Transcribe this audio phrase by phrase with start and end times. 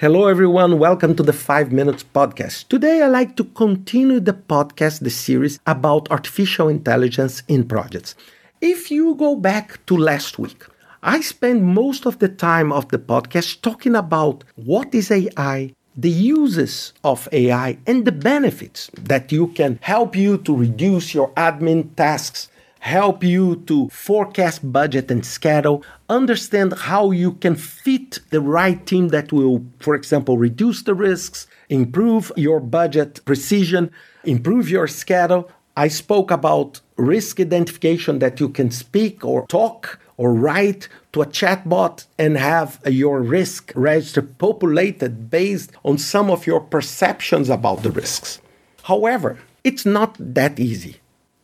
[0.00, 0.78] Hello, everyone.
[0.78, 2.68] Welcome to the 5 Minutes Podcast.
[2.68, 8.14] Today, I like to continue the podcast, the series about artificial intelligence in projects.
[8.62, 10.64] If you go back to last week,
[11.02, 16.08] I spent most of the time of the podcast talking about what is AI, the
[16.08, 21.94] uses of AI, and the benefits that you can help you to reduce your admin
[21.94, 22.48] tasks
[22.80, 29.08] help you to forecast budget and schedule, understand how you can fit the right team
[29.08, 33.90] that will, for example, reduce the risks, improve your budget precision,
[34.24, 35.50] improve your schedule.
[35.76, 41.26] I spoke about risk identification that you can speak or talk or write to a
[41.26, 47.90] chatbot and have your risk register populated based on some of your perceptions about the
[47.90, 48.40] risks.
[48.84, 50.99] However, it's not that easy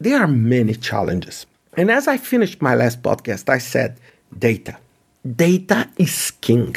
[0.00, 1.46] there are many challenges.
[1.76, 3.98] And as I finished my last podcast, I said
[4.36, 4.78] data.
[5.24, 6.76] Data is king.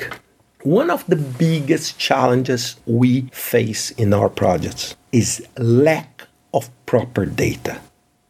[0.64, 7.80] One of the biggest challenges we face in our projects is lack of proper data.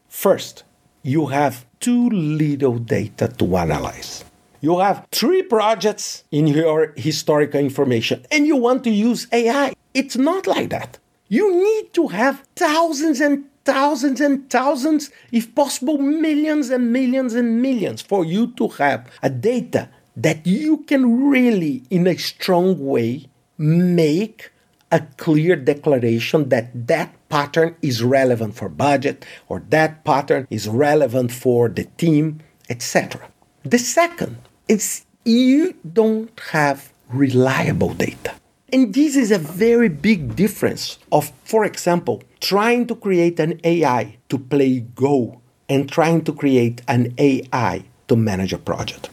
[0.08, 0.64] First,
[1.02, 4.24] you have too little data to analyze.
[4.60, 9.74] You have three projects in your historical information and you want to use AI.
[9.92, 10.98] It's not like that.
[11.28, 17.62] You need to have thousands and thousands and thousands, if possible, millions and millions and
[17.62, 23.26] millions for you to have a data that you can really, in a strong way,
[23.58, 24.50] make
[24.90, 31.32] a clear declaration that that pattern is relevant for budget or that pattern is relevant
[31.32, 33.20] for the team, etc.
[33.64, 34.36] The second
[34.68, 38.34] is you don't have reliable data.
[38.72, 44.18] And this is a very big difference of, for example, trying to create an AI
[44.28, 49.10] to play Go and trying to create an AI to manage a project.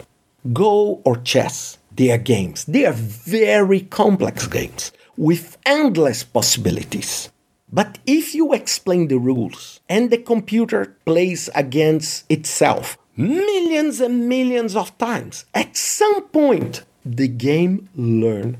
[0.52, 2.64] Go or chess, they are games.
[2.64, 7.30] They are very complex games with endless possibilities.
[7.72, 14.74] But if you explain the rules and the computer plays against itself millions and millions
[14.74, 18.56] of times, at some point the game learns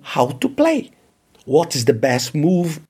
[0.00, 0.92] how to play.
[1.44, 2.80] What is the best move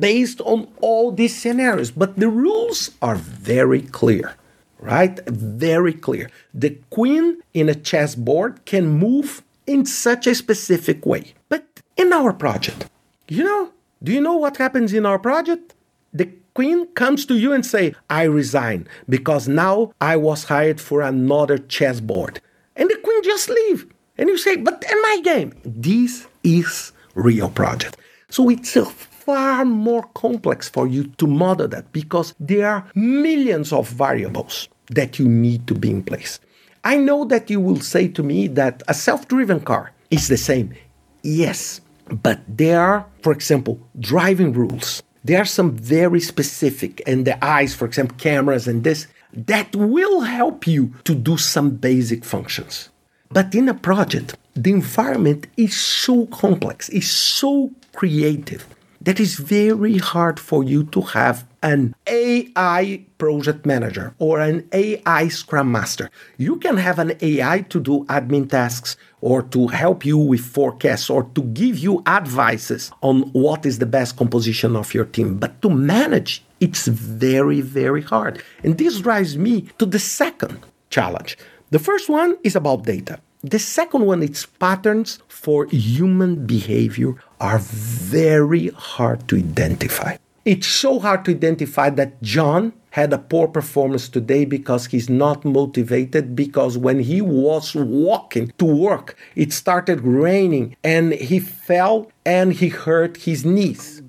[0.00, 1.90] based on all these scenarios?
[1.90, 4.34] But the rules are very clear,
[4.78, 5.20] right?
[5.28, 6.30] Very clear.
[6.52, 11.34] The queen in a chessboard can move in such a specific way.
[11.48, 11.64] But
[11.96, 12.88] in our project,
[13.28, 13.70] you know,
[14.02, 15.74] do you know what happens in our project?
[16.12, 21.02] The queen comes to you and say, "I resign because now I was hired for
[21.02, 22.40] another chessboard."
[22.74, 23.86] And the queen just leave.
[24.18, 27.96] And you say, "But in my game, this is real project.
[28.28, 28.84] So it's a
[29.20, 35.18] far more complex for you to model that because there are millions of variables that
[35.18, 36.40] you need to be in place.
[36.82, 40.38] I know that you will say to me that a self driven car is the
[40.38, 40.74] same.
[41.22, 41.80] Yes,
[42.10, 45.02] but there are, for example, driving rules.
[45.22, 50.20] There are some very specific, and the eyes, for example, cameras and this, that will
[50.22, 52.88] help you to do some basic functions.
[53.30, 58.66] But in a project, the environment is so complex, is so creative
[59.00, 65.28] that it's very hard for you to have an AI project manager or an AI
[65.28, 66.10] scrum master.
[66.36, 71.08] You can have an AI to do admin tasks or to help you with forecasts
[71.08, 75.38] or to give you advices on what is the best composition of your team.
[75.38, 78.42] But to manage, it's very, very hard.
[78.62, 80.58] And this drives me to the second
[80.90, 81.38] challenge.
[81.70, 83.20] The first one is about data.
[83.42, 90.18] The second one, its patterns for human behavior are very hard to identify.
[90.44, 95.44] It's so hard to identify that John had a poor performance today because he's not
[95.44, 102.52] motivated because when he was walking to work it started raining and he fell and
[102.52, 104.02] he hurt his knees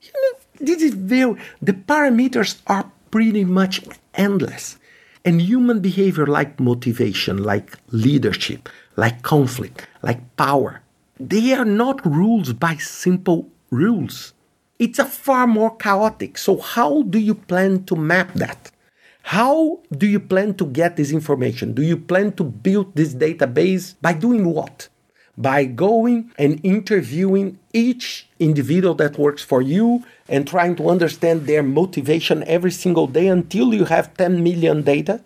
[0.00, 3.82] you know this is very the parameters are pretty much
[4.14, 4.78] endless
[5.24, 10.82] and human behavior, like motivation, like leadership, like conflict, like power,
[11.18, 14.32] they are not rules by simple rules.
[14.78, 16.36] It's a far more chaotic.
[16.38, 18.70] So, how do you plan to map that?
[19.22, 21.74] How do you plan to get this information?
[21.74, 24.88] Do you plan to build this database by doing what?
[25.38, 31.62] By going and interviewing each individual that works for you and trying to understand their
[31.62, 35.22] motivation every single day until you have 10 million data?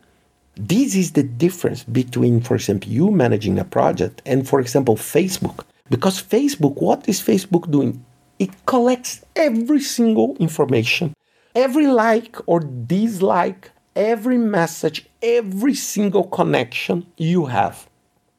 [0.55, 5.65] This is the difference between, for example, you managing a project and, for example, Facebook.
[5.91, 8.05] Because Facebook, what is Facebook doing?
[8.39, 11.15] It collects every single information,
[11.55, 17.89] every like or dislike, every message, every single connection you have.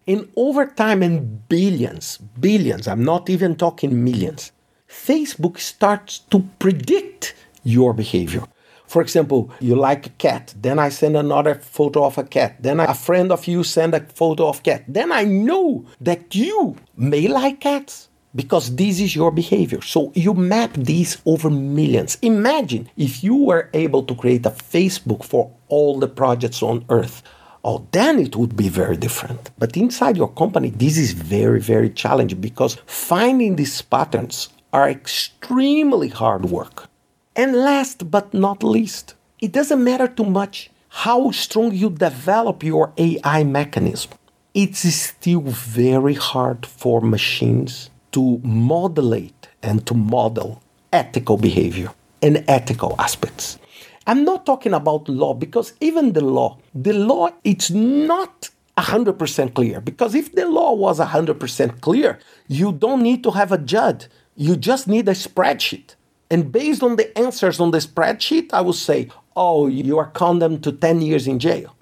[0.07, 4.51] And over time, and billions, billions, I'm not even talking millions,
[4.87, 8.43] Facebook starts to predict your behavior.
[8.85, 12.79] For example, you like a cat, then I send another photo of a cat, then
[12.79, 14.85] a friend of you send a photo of cat.
[14.87, 19.81] Then I know that you may like cats because this is your behavior.
[19.81, 22.17] So you map these over millions.
[22.21, 27.23] Imagine if you were able to create a Facebook for all the projects on earth.
[27.63, 29.49] Oh, then it would be very different.
[29.57, 36.09] But inside your company, this is very, very challenging because finding these patterns are extremely
[36.09, 36.87] hard work.
[37.35, 42.93] And last but not least, it doesn't matter too much how strong you develop your
[42.97, 44.11] AI mechanism.
[44.53, 50.61] It's still very hard for machines to modulate and to model
[50.91, 53.59] ethical behavior and ethical aspects.
[54.07, 59.81] I'm not talking about law because even the law, the law, it's not 100% clear.
[59.81, 62.17] Because if the law was 100% clear,
[62.47, 64.07] you don't need to have a judge.
[64.35, 65.95] You just need a spreadsheet.
[66.29, 70.63] And based on the answers on the spreadsheet, I would say, oh, you are condemned
[70.63, 71.75] to 10 years in jail.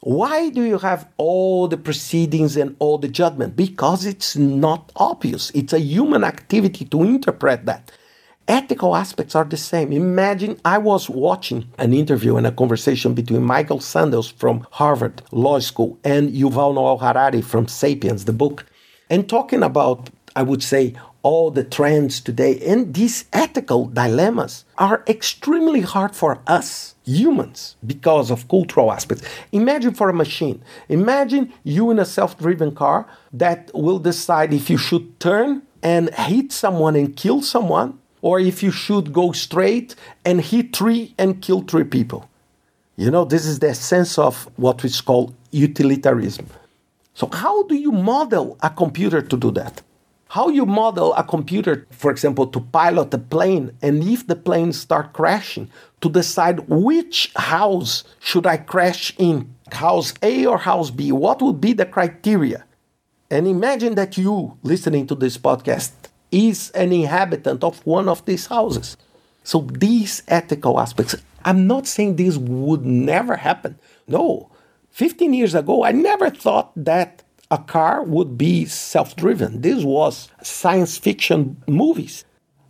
[0.00, 3.54] Why do you have all the proceedings and all the judgment?
[3.54, 5.50] Because it's not obvious.
[5.54, 7.92] It's a human activity to interpret that.
[8.50, 9.92] Ethical aspects are the same.
[9.92, 15.60] Imagine I was watching an interview and a conversation between Michael Sandels from Harvard Law
[15.60, 18.66] School and Yuval Noah Harari from Sapiens, the book,
[19.08, 22.58] and talking about, I would say, all the trends today.
[22.66, 29.22] And these ethical dilemmas are extremely hard for us humans because of cultural aspects.
[29.52, 30.60] Imagine for a machine.
[30.88, 36.12] Imagine you in a self driven car that will decide if you should turn and
[36.14, 39.94] hit someone and kill someone, or if you should go straight
[40.24, 42.28] and hit three and kill three people.
[42.96, 46.46] You know, this is the sense of what we call utilitarianism.
[47.14, 49.82] So, how do you model a computer to do that?
[50.30, 54.72] how you model a computer, for example, to pilot a plane, and if the plane
[54.72, 55.68] start crashing,
[56.00, 61.60] to decide which house should I crash in, house A or house B, what would
[61.60, 62.64] be the criteria?
[63.28, 65.90] And imagine that you listening to this podcast
[66.30, 68.96] is an inhabitant of one of these houses.
[69.44, 73.78] So these ethical aspects, I'm not saying this would never happen.
[74.06, 74.50] No.
[74.90, 79.60] 15 years ago, I never thought that a car would be self driven.
[79.60, 82.24] This was science fiction movies.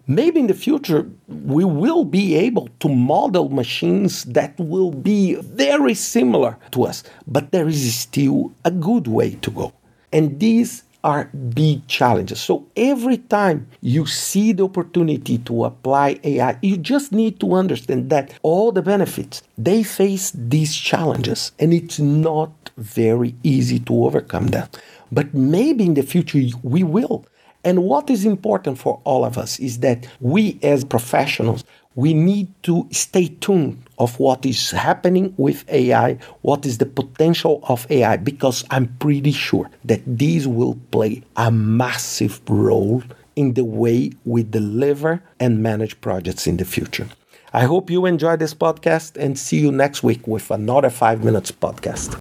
[0.06, 5.94] Maybe in the future, we will be able to model machines that will be very
[5.94, 9.72] similar to us, but there is still a good way to go.
[10.12, 11.24] And these are
[11.54, 12.40] big challenges.
[12.40, 18.10] So every time you see the opportunity to apply AI, you just need to understand
[18.10, 24.48] that all the benefits, they face these challenges and it's not very easy to overcome
[24.48, 24.80] that.
[25.12, 27.24] But maybe in the future we will.
[27.62, 31.62] And what is important for all of us is that we as professionals,
[31.94, 37.60] we need to stay tuned of what is happening with AI, what is the potential
[37.68, 43.02] of AI, because I'm pretty sure that these will play a massive role
[43.36, 47.08] in the way we deliver and manage projects in the future.
[47.52, 51.50] I hope you enjoy this podcast and see you next week with another 5 Minutes
[51.50, 52.20] podcast.